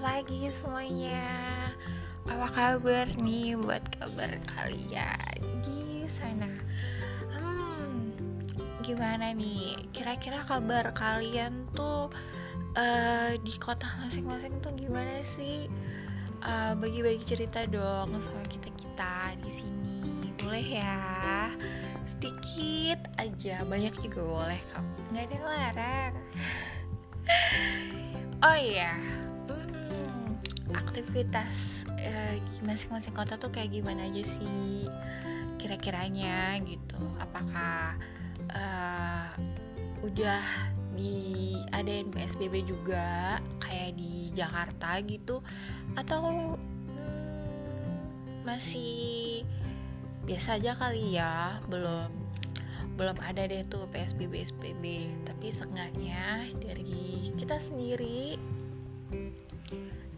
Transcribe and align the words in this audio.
selamat 0.00 0.24
pagi 0.24 0.48
semuanya. 0.64 1.28
Apa 2.24 2.48
kabar 2.56 3.04
nih 3.20 3.52
buat 3.60 3.84
kabar 4.00 4.32
kalian 4.48 5.36
di 5.60 6.08
sana? 6.16 6.48
Hmm, 7.36 8.16
gimana 8.80 9.36
nih? 9.36 9.76
Kira-kira 9.92 10.48
kabar 10.48 10.96
kalian 10.96 11.68
tuh 11.76 12.08
uh, 12.80 13.36
di 13.44 13.52
kota 13.60 13.84
masing-masing 14.00 14.56
tuh 14.64 14.72
gimana 14.72 15.20
sih? 15.36 15.68
Uh, 16.40 16.72
bagi-bagi 16.80 17.36
cerita 17.36 17.68
dong 17.68 18.08
sama 18.08 18.40
kita-kita 18.48 19.36
di 19.44 19.50
sini. 19.52 20.32
Boleh 20.40 20.80
ya? 20.80 20.96
Sedikit 22.16 23.04
aja, 23.20 23.60
banyak 23.68 23.92
juga 24.00 24.20
boleh 24.24 24.60
kamu 24.72 24.92
Nggak 25.12 25.24
ada 25.28 25.38
larang. 25.44 26.14
Oh 28.40 28.56
iya, 28.56 28.96
aktivitas 30.90 31.54
eh, 32.02 32.42
masing-masing 32.66 33.14
kota 33.14 33.38
tuh 33.38 33.54
kayak 33.54 33.70
gimana 33.70 34.10
aja 34.10 34.26
sih 34.26 34.90
kira-kiranya 35.62 36.58
gitu? 36.66 36.98
Apakah 37.22 37.94
uh, 38.50 39.30
udah 40.02 40.42
diadain 40.98 42.10
PSBB 42.10 42.66
juga 42.66 43.38
kayak 43.62 43.94
di 43.94 44.34
Jakarta 44.34 44.98
gitu? 45.06 45.44
Atau 45.94 46.56
hmm, 46.58 47.38
masih 48.42 49.46
biasa 50.26 50.58
aja 50.58 50.74
kali 50.74 51.14
ya? 51.14 51.62
Belum 51.70 52.10
belum 52.98 53.16
ada 53.22 53.48
deh 53.48 53.64
tuh 53.70 53.88
PSBB 53.96 54.44
SPB 54.52 55.08
tapi 55.24 55.56
seenggaknya 55.56 56.52
dari 56.60 57.32
kita 57.40 57.56
sendiri 57.64 58.36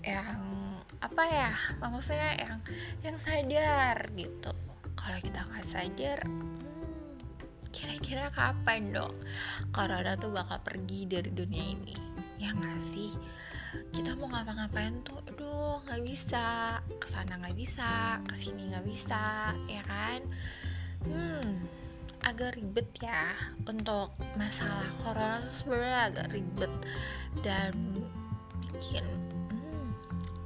yang 0.03 0.62
apa 1.03 1.23
ya 1.27 1.53
maksudnya 1.83 2.31
yang 2.39 2.59
yang 3.03 3.17
sadar 3.19 3.99
gitu. 4.15 4.53
Kalau 4.95 5.19
kita 5.19 5.41
nggak 5.43 5.67
sadar 5.75 6.19
hmm, 6.23 6.63
kira-kira 7.75 8.31
kapan 8.31 8.95
dong 8.95 9.19
corona 9.75 10.15
tuh 10.15 10.31
bakal 10.31 10.63
pergi 10.63 11.11
dari 11.11 11.31
dunia 11.35 11.65
ini? 11.75 11.97
Ya 12.39 12.55
nggak 12.55 12.81
sih? 12.95 13.11
Kita 13.91 14.15
mau 14.15 14.31
ngapa-ngapain 14.31 15.03
tuh 15.03 15.19
aduh 15.27 15.83
nggak 15.91 16.03
bisa. 16.07 16.79
Ke 17.03 17.07
sana 17.11 17.35
nggak 17.35 17.59
bisa 17.59 18.23
ke 18.31 18.35
sini 18.39 18.71
nggak 18.71 18.87
bisa 18.87 19.53
ya 19.67 19.83
kan? 19.83 20.23
Hmm 21.03 21.67
agak 22.23 22.55
ribet 22.55 22.87
ya 23.03 23.35
untuk 23.67 24.15
masalah 24.39 24.87
corona 25.03 25.43
itu 25.43 25.51
sebenarnya 25.67 26.01
agak 26.07 26.27
ribet 26.31 26.73
dan 27.43 27.75
bikin 28.71 29.03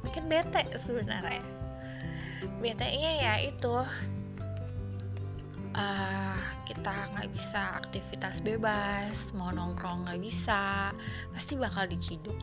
bikin 0.06 0.24
bete 0.30 0.62
sebenarnya. 0.86 1.42
Bete 2.62 2.86
nya 2.86 3.12
ya 3.20 3.34
itu 3.42 3.74
uh, 5.76 6.38
kita 6.66 6.94
nggak 7.14 7.28
bisa 7.30 7.78
aktivitas 7.84 8.34
bebas 8.42 9.14
mau 9.36 9.54
nongkrong 9.54 10.06
nggak 10.08 10.20
bisa 10.22 10.90
pasti 11.34 11.54
bakal 11.58 11.86
diciduk. 11.90 12.38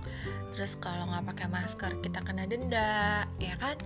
Terus 0.55 0.75
kalau 0.79 1.09
nggak 1.09 1.33
pakai 1.33 1.47
masker 1.49 1.91
kita 2.03 2.19
kena 2.21 2.45
denda 2.45 3.25
ya 3.41 3.55
kan 3.57 3.79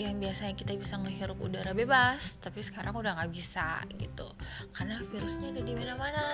yang 0.00 0.16
biasanya 0.16 0.56
kita 0.56 0.72
bisa 0.80 0.96
menghirup 0.96 1.36
udara 1.36 1.76
bebas 1.76 2.20
tapi 2.40 2.64
sekarang 2.64 2.96
udah 2.96 3.20
nggak 3.20 3.32
bisa 3.36 3.84
gitu. 4.00 4.28
Karena 4.72 4.96
virusnya 5.12 5.52
ada 5.52 5.62
di 5.62 5.74
mana-mana 5.76 6.24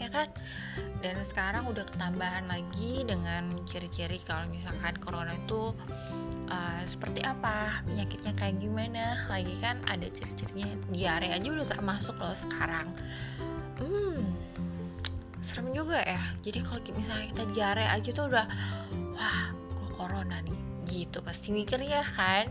ya 0.00 0.08
kan? 0.08 0.28
Dan 1.04 1.20
sekarang 1.28 1.68
udah 1.68 1.84
ketambahan 1.92 2.48
lagi 2.48 3.04
dengan 3.04 3.60
ciri-ciri 3.68 4.24
kalau 4.24 4.48
misalkan 4.48 4.96
corona 5.04 5.36
itu 5.36 5.76
uh, 6.48 6.82
seperti 6.88 7.20
apa 7.20 7.84
penyakitnya 7.84 8.32
kayak 8.40 8.56
gimana. 8.56 9.28
Lagi 9.28 9.54
kan 9.60 9.84
ada 9.84 10.08
ciri-cirinya 10.08 10.72
diare 10.88 11.28
aja 11.36 11.46
udah 11.46 11.68
termasuk 11.68 12.16
loh 12.16 12.36
sekarang. 12.48 12.88
Hmm 13.76 14.40
serem 15.50 15.74
juga 15.74 15.98
ya. 16.06 16.22
Jadi 16.46 16.62
kalau 16.62 16.80
misalnya 16.94 17.26
kita 17.34 17.44
diare 17.50 17.84
aja 17.90 18.10
tuh 18.14 18.26
udah 18.30 18.46
wah 19.18 19.50
gue 19.50 19.88
corona 19.98 20.38
nih? 20.46 20.58
Gitu 20.86 21.18
pasti 21.22 21.50
mikir 21.50 21.82
ya 21.82 22.06
kan 22.14 22.50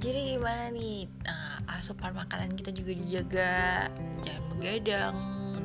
jadi 0.00 0.36
gimana 0.36 0.68
nih? 0.76 1.08
Nah, 1.24 1.64
asupan 1.80 2.12
makanan 2.12 2.52
kita 2.56 2.70
juga 2.72 2.92
dijaga. 2.92 3.88
Jangan 4.22 4.44
begadang 4.52 5.16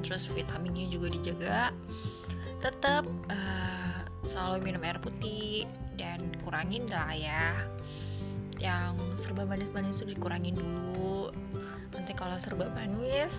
terus 0.01 0.25
vitaminnya 0.33 0.89
juga 0.89 1.07
dijaga. 1.13 1.59
Tetap 2.61 3.05
uh, 3.29 4.01
selalu 4.29 4.71
minum 4.71 4.81
air 4.85 4.97
putih 4.97 5.65
dan 5.97 6.31
kurangin 6.41 6.89
lah 6.89 7.13
ya. 7.13 7.67
Yang 8.61 9.01
serba 9.25 9.45
manis-manis 9.45 10.01
itu 10.01 10.13
dikurangin 10.17 10.57
dulu. 10.57 11.33
Nanti 11.91 12.13
kalau 12.15 12.37
serba 12.41 12.69
manis 12.71 13.33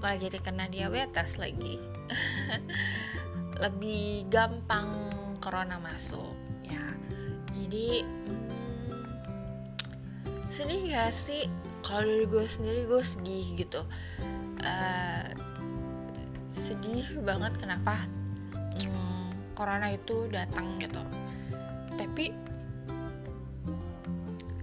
malah 0.00 0.16
jadi 0.16 0.38
kena 0.40 0.64
diabetes 0.72 1.36
lagi. 1.36 1.76
Lebih 3.62 4.32
gampang 4.32 5.12
corona 5.44 5.76
masuk 5.76 6.32
ya. 6.64 6.84
Jadi 7.52 8.00
sedih 10.60 10.92
gak 10.92 11.16
sih? 11.24 11.48
Kalau 11.80 12.04
dari 12.04 12.28
gue 12.28 12.44
sendiri 12.52 12.80
gue 12.84 13.00
sedih 13.00 13.46
gitu. 13.56 13.80
Uh, 14.60 15.32
sedih 16.68 17.08
banget 17.24 17.56
kenapa? 17.56 18.04
Hmm, 18.52 19.32
corona 19.56 19.96
itu 19.96 20.28
datang 20.28 20.76
gitu. 20.76 21.00
Tapi 21.96 22.36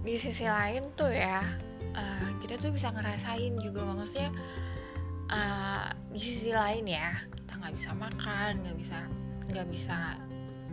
di 0.06 0.14
sisi 0.22 0.46
lain 0.46 0.86
tuh 0.94 1.10
ya 1.10 1.42
uh, 1.98 2.30
kita 2.46 2.62
tuh 2.62 2.70
bisa 2.70 2.94
ngerasain 2.94 3.58
juga. 3.58 3.82
Maksudnya 3.98 4.30
uh, 5.34 5.90
di 6.14 6.22
sisi 6.22 6.54
lain 6.54 6.86
ya 6.86 7.26
kita 7.42 7.58
nggak 7.58 7.74
bisa 7.74 7.90
makan 7.98 8.52
nggak 8.62 8.78
bisa 8.78 9.00
nggak 9.50 9.68
bisa 9.74 9.98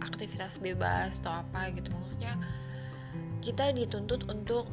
aktivitas 0.05 0.53
bebas 0.61 1.17
atau 1.25 1.41
apa 1.41 1.73
gitu. 1.73 1.89
Maksudnya 1.97 2.37
kita 3.41 3.73
dituntut 3.73 4.29
untuk 4.29 4.69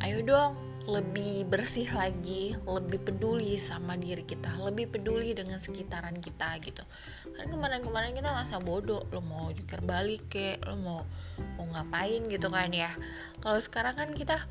ayo 0.00 0.24
dong 0.24 0.52
lebih 0.88 1.44
bersih 1.46 1.86
lagi, 1.92 2.56
lebih 2.64 3.04
peduli 3.04 3.60
sama 3.68 4.00
diri 4.00 4.24
kita, 4.24 4.56
lebih 4.58 4.88
peduli 4.88 5.36
dengan 5.36 5.60
sekitaran 5.60 6.18
kita 6.18 6.56
gitu. 6.64 6.82
Kan 7.36 7.52
kemarin-kemarin 7.52 8.16
kita 8.16 8.32
masa 8.32 8.56
bodoh, 8.58 9.04
lo 9.12 9.20
mau 9.20 9.52
jukir 9.52 9.78
balik 9.84 10.24
ke, 10.32 10.56
lo 10.64 10.74
mau 10.80 11.00
mau 11.60 11.66
ngapain 11.76 12.26
gitu 12.32 12.48
kan 12.48 12.72
ya. 12.72 12.96
Kalau 13.44 13.60
sekarang 13.60 13.94
kan 13.94 14.10
kita 14.16 14.48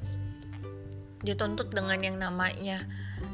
dituntut 1.26 1.74
dengan 1.76 2.00
yang 2.00 2.16
namanya 2.22 2.88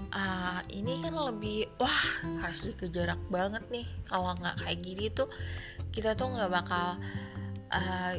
uh, 0.09 0.65
ini 0.71 1.05
kan 1.05 1.13
lebih 1.13 1.69
wah 1.77 2.01
harus 2.41 2.63
jaga 2.63 2.87
jarak 2.89 3.21
banget 3.27 3.63
nih. 3.69 3.87
Kalau 4.07 4.33
nggak 4.39 4.55
kayak 4.63 4.79
gini 4.81 5.05
tuh 5.11 5.27
kita 5.91 6.15
tuh 6.15 6.31
nggak 6.31 6.49
bakal 6.49 6.95
uh, 7.75 8.13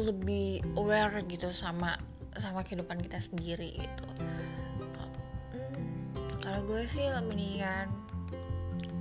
lebih 0.00 0.64
aware 0.74 1.22
gitu 1.28 1.54
sama 1.54 1.94
sama 2.42 2.66
kehidupan 2.66 3.02
kita 3.04 3.18
sendiri 3.30 3.78
gitu. 3.78 4.06
Hmm, 5.52 6.14
kalau 6.42 6.60
gue 6.66 6.82
sih 6.94 7.06
mendingan 7.10 7.88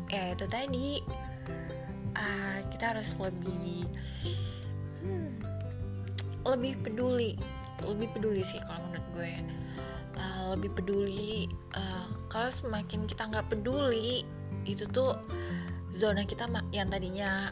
ya 0.09 0.33
itu 0.33 0.45
tadi. 0.49 1.01
Uh, 2.13 2.61
kita 2.69 2.93
harus 2.93 3.09
lebih 3.17 3.89
hmm, 5.01 5.41
lebih 6.45 6.77
peduli 6.85 7.33
lebih 7.81 8.05
peduli 8.13 8.45
sih 8.53 8.61
kalau 8.69 8.85
menurut 8.85 9.07
gue. 9.17 9.33
Uh, 10.13 10.53
lebih 10.53 10.69
peduli 10.77 11.49
uh, 11.73 12.05
kalau 12.29 12.53
semakin 12.53 13.09
kita 13.09 13.25
nggak 13.33 13.49
peduli 13.49 14.21
itu 14.69 14.85
tuh 14.93 15.17
zona 15.97 16.21
kita 16.25 16.49
yang 16.69 16.89
tadinya 16.89 17.49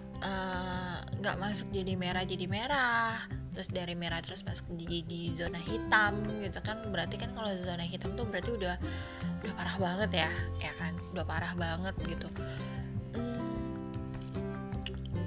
nggak 1.21 1.35
uh, 1.37 1.41
masuk 1.41 1.67
jadi 1.73 1.93
merah 1.97 2.25
jadi 2.25 2.45
merah 2.45 3.40
terus 3.51 3.67
dari 3.67 3.93
merah 3.95 4.23
terus 4.23 4.39
masuk 4.47 4.63
jadi 4.79 5.35
zona 5.35 5.59
hitam 5.59 6.23
gitu 6.39 6.59
kan. 6.63 6.79
Berarti 6.89 7.19
kan 7.19 7.35
kalau 7.35 7.51
zona 7.63 7.83
hitam 7.83 8.15
tuh 8.15 8.23
berarti 8.27 8.51
udah 8.55 8.75
udah 9.43 9.53
parah 9.55 9.77
banget 9.77 10.11
ya 10.27 10.31
ya 10.59 10.71
kan? 10.79 10.93
Udah 11.11 11.25
parah 11.27 11.53
banget 11.55 11.95
gitu. 12.07 12.27
Hmm, 13.15 13.43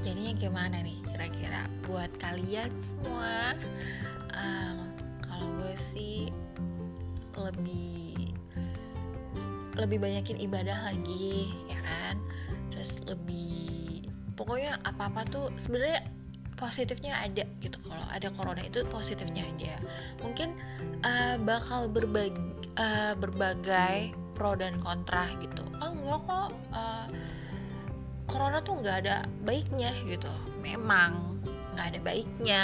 jadinya 0.00 0.32
gimana 0.40 0.80
nih 0.80 0.98
kira-kira 1.08 1.68
buat 1.84 2.10
kalian 2.18 2.72
semua? 2.88 3.54
Um, 4.34 4.90
kalau 5.22 5.46
gue 5.60 5.74
sih 5.92 6.32
lebih 7.36 8.32
lebih 9.74 9.98
banyakin 9.98 10.38
ibadah 10.38 10.90
lagi 10.90 11.52
ya 11.68 11.80
kan? 11.82 12.16
Terus 12.72 12.90
lebih 13.04 14.08
pokoknya 14.34 14.82
apa 14.82 15.12
apa 15.12 15.22
tuh 15.30 15.50
sebenarnya 15.62 16.10
positifnya 16.64 17.12
ada 17.20 17.44
gitu. 17.60 17.76
Kalau 17.84 18.06
ada 18.08 18.28
corona 18.32 18.62
itu 18.64 18.80
positifnya 18.88 19.44
ada 19.44 19.76
mungkin 20.24 20.56
uh, 21.04 21.36
bakal 21.44 21.92
berbagi 21.92 22.40
uh, 22.80 23.12
berbagai 23.20 24.16
pro 24.32 24.56
dan 24.56 24.80
kontra 24.80 25.28
gitu. 25.44 25.60
Oh 25.84 25.92
enggak 25.92 26.20
kok 26.24 26.48
uh, 26.72 27.06
corona 28.32 28.64
tuh 28.64 28.80
nggak 28.80 28.96
ada 29.04 29.28
baiknya 29.44 29.92
gitu. 30.08 30.32
Memang 30.64 31.36
nggak 31.76 31.86
ada 31.92 32.00
baiknya. 32.00 32.62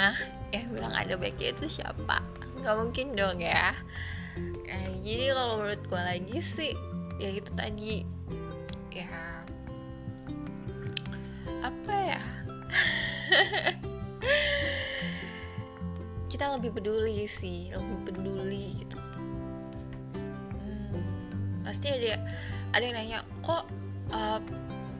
Yang 0.49 0.65
bilang 0.73 0.93
ada 0.97 1.13
baiknya 1.13 1.53
itu 1.53 1.77
siapa? 1.77 2.25
Nggak 2.57 2.75
mungkin 2.81 3.07
dong 3.13 3.37
ya. 3.37 3.77
Jadi 5.01 5.33
kalau 5.33 5.61
menurut 5.61 5.81
gue 5.85 6.01
lagi 6.01 6.37
sih 6.57 6.73
ya 7.21 7.29
itu 7.37 7.51
tadi. 7.53 8.01
Ya. 8.91 9.09
Apa 11.61 11.93
ya 11.93 12.21
kita 16.41 16.57
lebih 16.57 16.73
peduli 16.73 17.29
sih 17.37 17.69
lebih 17.69 17.97
peduli 18.01 18.81
gitu. 18.81 18.97
Hmm, 20.57 21.61
pasti 21.61 21.85
ada 21.85 22.17
ada 22.73 22.81
yang 22.81 22.97
nanya 22.97 23.19
kok 23.45 23.69
uh, 24.09 24.41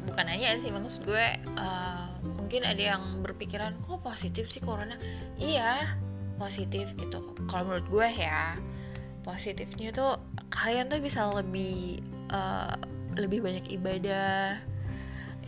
bukan 0.05 0.25
nanya 0.29 0.61
sih 0.61 0.69
maksud 0.69 1.01
gue 1.01 1.25
uh, 1.57 2.13
mungkin 2.38 2.61
ada 2.61 2.93
yang 2.93 3.25
berpikiran 3.25 3.73
kok 3.89 4.05
positif 4.05 4.53
sih 4.53 4.61
corona 4.61 5.01
iya 5.41 5.97
positif 6.38 6.93
gitu. 7.01 7.33
Kalau 7.49 7.73
menurut 7.73 7.89
gue 7.89 8.07
ya 8.21 8.53
positifnya 9.25 9.89
tuh 9.97 10.21
kalian 10.53 10.93
tuh 10.93 11.01
bisa 11.01 11.25
lebih 11.25 12.05
uh, 12.29 12.77
lebih 13.17 13.41
banyak 13.41 13.65
ibadah 13.81 14.61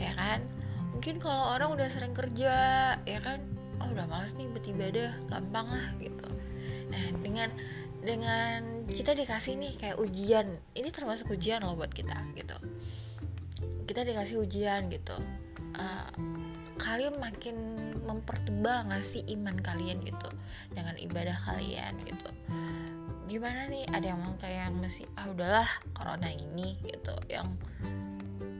ya 0.01 0.11
kan? 0.17 0.41
Mungkin 0.89 1.21
kalau 1.21 1.53
orang 1.53 1.77
udah 1.77 1.85
sering 1.93 2.17
kerja 2.17 2.57
ya 2.97 3.19
kan 3.21 3.52
udah 3.93 4.05
males 4.09 4.33
nih 4.35 4.49
beribadah 4.49 5.13
gampang 5.29 5.67
lah 5.69 5.87
gitu. 6.01 6.27
Nah 6.89 7.05
dengan 7.21 7.49
dengan 8.03 8.83
kita 8.91 9.15
dikasih 9.15 9.55
nih 9.55 9.73
kayak 9.79 9.97
ujian 10.01 10.59
ini 10.75 10.89
termasuk 10.91 11.31
ujian 11.31 11.63
loh 11.63 11.77
buat 11.79 11.93
kita 11.93 12.17
gitu. 12.35 12.57
Kita 13.87 14.03
dikasih 14.03 14.43
ujian 14.43 14.91
gitu. 14.91 15.15
Uh, 15.73 16.11
kalian 16.81 17.15
makin 17.17 17.55
mempertebal 18.03 18.89
nggak 18.91 19.07
sih 19.07 19.23
iman 19.39 19.55
kalian 19.55 20.03
gitu? 20.03 20.29
Dengan 20.75 20.99
ibadah 20.99 21.37
kalian 21.47 21.95
gitu. 22.03 22.29
Gimana 23.31 23.71
nih 23.71 23.87
ada 23.87 24.11
yang 24.11 24.21
kayak 24.37 24.67
yang 24.67 24.75
masih 24.83 25.05
ah 25.15 25.31
udahlah 25.31 25.69
corona 25.95 26.27
ini 26.27 26.75
gitu. 26.83 27.15
Yang 27.31 27.55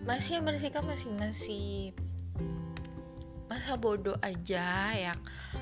masih 0.07 0.39
yang 0.39 0.45
bersikap 0.47 0.83
masih 0.88 1.09
masih 1.19 1.91
masa 3.54 3.78
bodoh 3.78 4.18
aja 4.26 4.98
yang 4.98 5.20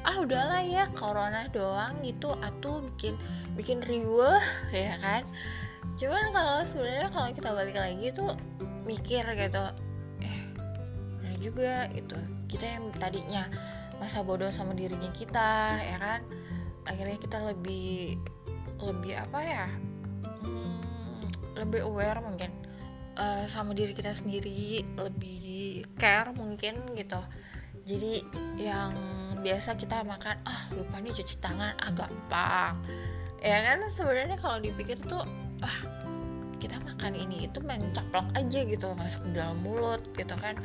ah 0.07 0.15
udahlah 0.23 0.63
ya 0.63 0.87
corona 0.95 1.51
doang 1.51 1.99
gitu 1.99 2.31
atau 2.39 2.79
bikin 2.95 3.19
bikin 3.59 3.83
riuh 3.83 4.39
ya 4.71 4.95
kan. 5.03 5.27
Cuman 5.99 6.31
kalau 6.31 6.63
sebenarnya 6.71 7.11
kalau 7.11 7.29
kita 7.35 7.49
balik 7.51 7.75
lagi 7.75 8.07
tuh 8.15 8.31
mikir 8.87 9.27
gitu 9.35 9.63
eh 10.23 10.39
benar 11.19 11.35
juga 11.43 11.75
itu 11.91 12.15
kita 12.47 12.79
yang 12.79 12.95
tadinya 12.95 13.43
masa 13.99 14.23
bodoh 14.23 14.47
sama 14.55 14.71
dirinya 14.71 15.11
kita 15.11 15.83
ya 15.83 15.99
kan. 15.99 16.23
Akhirnya 16.87 17.19
kita 17.19 17.43
lebih 17.51 18.15
lebih 18.79 19.19
apa 19.19 19.39
ya 19.43 19.67
hmm, 20.47 21.19
lebih 21.59 21.83
aware 21.83 22.23
mungkin 22.23 22.55
uh, 23.19 23.45
sama 23.51 23.75
diri 23.75 23.91
kita 23.91 24.15
sendiri 24.15 24.87
lebih 24.95 25.85
care 25.99 26.31
mungkin 26.33 26.95
gitu 26.95 27.19
jadi 27.91 28.13
yang 28.55 28.91
biasa 29.43 29.75
kita 29.75 30.05
makan 30.07 30.39
ah 30.47 30.71
lupa 30.71 31.03
nih 31.03 31.11
cuci 31.11 31.35
tangan. 31.43 31.75
Agak 31.81 32.07
ah, 32.07 32.07
gampang. 32.07 32.73
Ya 33.41 33.57
kan 33.67 33.79
sebenarnya 33.97 34.37
kalau 34.39 34.57
dipikir 34.63 34.95
tuh 35.03 35.25
ah 35.59 35.77
kita 36.61 36.77
makan 36.85 37.17
ini 37.17 37.49
itu 37.49 37.57
main 37.65 37.81
aja 38.37 38.59
gitu 38.61 38.93
masuk 38.95 39.21
dalam 39.35 39.59
mulut 39.59 39.99
gitu 40.15 40.31
kan. 40.39 40.55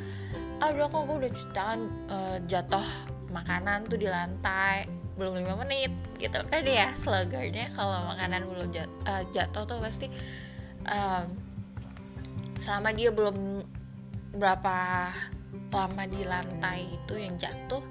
Udah 0.61 0.87
kok 0.87 1.03
gue 1.09 1.15
udah 1.25 1.31
cuci 1.33 1.51
tangan 1.51 1.79
uh, 2.07 2.37
jatuh 2.47 2.87
makanan 3.33 3.89
tuh 3.91 3.99
di 3.99 4.07
lantai 4.07 4.87
belum 5.17 5.41
lima 5.41 5.57
menit 5.65 5.89
gitu 6.21 6.37
kan 6.45 6.61
ya 6.61 6.93
slogannya 7.01 7.73
kalau 7.73 8.05
makanan 8.13 8.45
belum 8.45 8.69
uh, 9.09 9.25
jatuh 9.33 9.65
tuh 9.65 9.81
pasti 9.81 10.07
um, 10.85 11.25
selama 12.61 12.93
dia 12.93 13.09
belum 13.09 13.65
berapa 14.37 15.09
lama 15.69 16.03
di 16.09 16.21
lantai 16.23 16.89
itu 16.89 17.13
yang 17.19 17.35
jatuh 17.37 17.83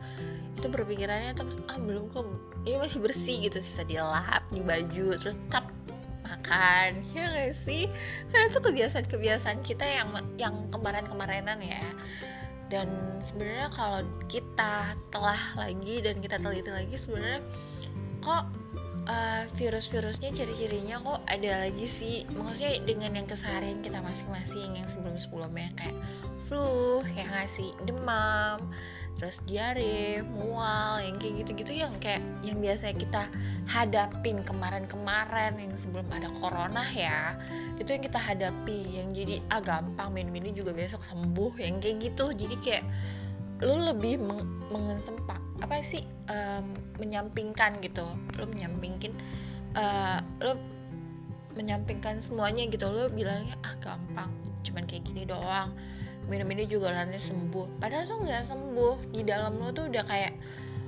itu 0.57 0.67
berpikirannya 0.73 1.37
terus 1.37 1.57
ah 1.69 1.77
belum 1.77 2.09
kok 2.11 2.25
ini 2.67 2.77
masih 2.81 2.99
bersih 2.99 3.37
gitu. 3.47 3.63
Sisa 3.63 3.85
dilap 3.87 4.43
di 4.51 4.61
baju 4.65 5.21
terus 5.21 5.37
tap 5.53 5.69
makan. 6.25 7.05
Ya 7.15 7.25
gak 7.31 7.55
sih? 7.63 7.87
Karena 8.33 8.45
itu 8.51 8.59
kebiasaan-kebiasaan 8.59 9.61
kita 9.63 9.85
yang 9.87 10.09
yang 10.41 10.55
kemarin-kemarinan 10.75 11.61
ya. 11.63 11.87
Dan 12.67 12.91
sebenarnya 13.31 13.71
kalau 13.71 14.03
kita 14.27 14.99
telah 15.15 15.41
lagi 15.55 16.03
dan 16.03 16.19
kita 16.19 16.43
teliti 16.43 16.71
lagi 16.73 16.99
sebenarnya 16.99 17.41
kok 18.27 18.45
uh, 19.07 19.47
virus-virusnya 19.55 20.35
ciri-cirinya 20.35 20.99
kok 20.99 21.21
ada 21.31 21.71
lagi 21.71 21.87
sih? 21.87 22.27
Maksudnya 22.27 22.83
dengan 22.83 23.23
yang 23.23 23.27
keseharian 23.31 23.87
kita 23.87 24.03
masing-masing 24.03 24.83
yang 24.83 24.89
sebelum-sebelumnya 24.91 25.71
kayak 25.79 25.97
flu 26.47 27.03
yang 27.15 27.31
ngasih 27.31 27.75
demam 27.85 28.71
terus 29.17 29.41
diare, 29.49 30.21
mual, 30.29 31.01
yang 31.01 31.17
kayak 31.17 31.35
gitu-gitu 31.41 31.73
yang 31.81 31.93
kayak 32.05 32.21
yang 32.45 32.61
biasa 32.61 32.93
kita 32.93 33.33
hadapin 33.65 34.45
kemarin-kemarin 34.45 35.57
yang 35.57 35.73
sebelum 35.81 36.05
ada 36.13 36.29
corona 36.37 36.85
ya 36.93 37.33
itu 37.81 37.97
yang 37.97 38.05
kita 38.05 38.21
hadapi 38.21 39.01
yang 39.01 39.17
jadi 39.17 39.41
ah 39.49 39.65
gampang 39.65 40.13
minum 40.13 40.37
ini 40.37 40.53
juga 40.53 40.77
besok 40.77 41.01
sembuh 41.09 41.57
yang 41.61 41.81
kayak 41.81 42.13
gitu. 42.13 42.33
Jadi 42.33 42.57
kayak 42.61 42.85
lu 43.65 43.89
lebih 43.89 44.21
meng 44.21 44.45
mengesempak 44.69 45.41
apa 45.65 45.81
sih 45.81 46.05
um, 46.29 46.77
menyampingkan 47.01 47.81
gitu. 47.81 48.05
Lu 48.37 48.45
menyampingkan 48.49 49.17
uh, 49.77 50.21
lu 50.45 50.61
menyampingkan 51.57 52.21
semuanya 52.21 52.69
gitu. 52.69 52.85
Lu 52.85 53.09
bilangnya 53.09 53.57
ah 53.65 53.77
gampang 53.81 54.29
cuman 54.65 54.83
kayak 54.85 55.07
gini 55.07 55.23
doang 55.25 55.71
minum 56.27 56.49
ini 56.51 56.67
juga 56.67 56.91
nanti 56.91 57.23
sembuh. 57.23 57.79
Padahal 57.79 58.05
tuh 58.07 58.19
nggak 58.23 58.45
sembuh. 58.51 58.97
Di 59.15 59.21
dalam 59.23 59.59
lo 59.59 59.71
tuh 59.71 59.87
udah 59.87 60.05
kayak 60.07 60.35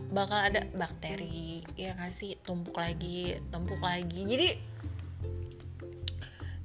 bakal 0.08 0.40
ada 0.40 0.64
bakteri 0.72 1.60
ya 1.76 1.92
kasih 1.92 2.40
tumpuk 2.42 2.74
lagi 2.74 3.36
tumpuk 3.52 3.78
lagi. 3.78 4.24
Jadi 4.24 4.48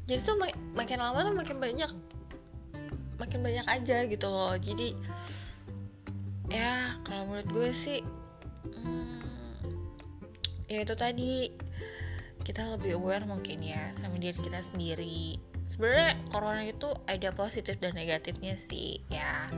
jadi 0.03 0.19
tuh 0.23 0.35
mak 0.35 0.55
makin 0.75 0.99
lama 0.99 1.19
tuh 1.23 1.35
makin 1.35 1.57
banyak 1.59 1.91
makin 3.19 3.39
banyak 3.39 3.65
aja 3.67 3.97
gitu 4.07 4.27
loh. 4.27 4.55
Jadi 4.57 4.95
ya 6.51 6.97
kalau 7.07 7.29
menurut 7.29 7.47
gue 7.51 7.69
sih 7.83 7.99
hmm, 8.73 9.21
ya 10.67 10.83
itu 10.83 10.95
tadi. 10.97 11.53
Kita 12.43 12.75
lebih 12.75 12.99
aware 12.99 13.23
mungkin 13.23 13.63
ya 13.63 13.95
sama 13.95 14.19
diri 14.19 14.35
kita 14.35 14.59
sendiri 14.67 15.39
sebenarnya 15.73 16.13
corona 16.29 16.61
itu 16.69 16.93
ada 17.09 17.33
positif 17.33 17.81
dan 17.81 17.97
negatifnya 17.97 18.61
sih 18.61 19.01
ya. 19.09 19.49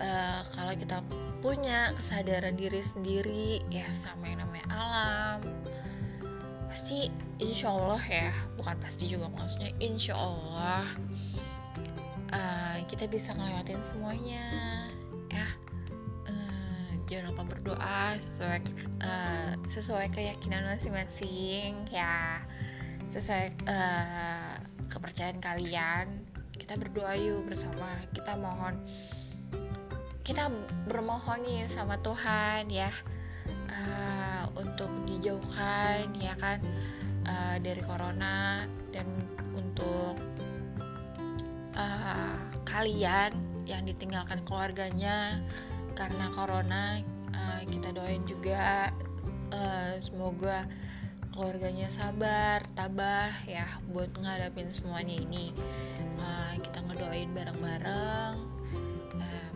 Uh, 0.00 0.44
kalau 0.52 0.72
kita 0.76 1.00
punya 1.44 1.92
kesadaran 1.96 2.56
diri 2.56 2.80
sendiri 2.84 3.64
ya 3.72 3.88
sama 3.96 4.28
yang 4.28 4.44
namanya 4.44 4.66
alam 4.68 5.40
pasti 6.68 7.08
insya 7.40 7.72
Allah 7.72 8.04
ya 8.04 8.32
bukan 8.60 8.76
pasti 8.84 9.08
juga 9.08 9.32
maksudnya 9.32 9.72
insya 9.80 10.12
Allah 10.12 10.84
uh, 12.28 12.76
kita 12.88 13.08
bisa 13.08 13.32
ngelewatin 13.32 13.80
semuanya 13.84 14.44
ya. 15.32 15.48
Uh, 16.28 16.88
jangan 17.08 17.32
lupa 17.32 17.56
berdoa 17.56 18.20
sesuai 18.20 18.60
uh, 19.00 19.52
sesuai 19.68 20.12
keyakinan 20.12 20.68
masing-masing 20.76 21.88
ya 21.88 22.44
sesuai 23.14 23.66
uh, 23.66 24.54
kepercayaan 24.90 25.38
kalian 25.42 26.06
kita 26.56 26.74
berdoa 26.80 27.14
yuk 27.14 27.46
bersama. 27.46 28.00
Kita 28.10 28.34
mohon 28.34 28.80
kita 30.26 30.50
bermohon 30.90 31.46
nih 31.46 31.70
sama 31.70 31.94
Tuhan 32.02 32.66
ya 32.66 32.90
uh, 33.70 34.50
untuk 34.58 34.90
dijauhkan 35.06 36.10
ya 36.18 36.34
kan 36.34 36.58
uh, 37.22 37.56
dari 37.62 37.78
corona 37.86 38.66
dan 38.90 39.06
untuk 39.54 40.18
uh, 41.78 42.34
kalian 42.66 43.38
yang 43.70 43.86
ditinggalkan 43.86 44.42
keluarganya 44.50 45.38
karena 45.94 46.26
corona 46.34 46.98
uh, 47.30 47.62
kita 47.62 47.94
doain 47.94 48.26
juga 48.26 48.90
uh, 49.54 49.94
semoga 50.02 50.66
keluarganya 51.36 51.92
sabar, 51.92 52.64
tabah 52.72 53.28
ya 53.44 53.68
buat 53.92 54.08
ngadapin 54.16 54.72
semuanya 54.72 55.20
ini. 55.20 55.52
Uh, 56.16 56.56
kita 56.64 56.80
ngedoain 56.88 57.28
bareng-bareng. 57.36 58.40
Uh, 59.20 59.50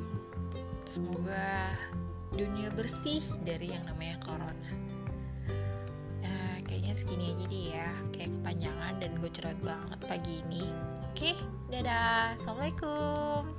semoga 0.93 1.73
dunia 2.37 2.69
bersih 2.77 3.25
dari 3.49 3.73
yang 3.73 3.89
namanya 3.89 4.21
corona. 4.21 4.71
Uh, 6.21 6.57
kayaknya 6.69 6.93
segini 6.93 7.33
aja 7.33 7.45
deh 7.49 7.65
ya, 7.73 7.91
kayak 8.13 8.31
kepanjangan 8.37 8.95
dan 9.01 9.11
gue 9.17 9.31
cerot 9.33 9.59
banget 9.65 10.01
pagi 10.05 10.45
ini. 10.45 10.69
Oke, 11.09 11.33
dadah, 11.73 12.37
assalamualaikum. 12.37 13.57